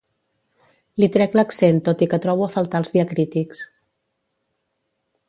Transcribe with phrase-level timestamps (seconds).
[1.01, 3.63] li trec l'accent tot i que trobo a faltar els diacrítics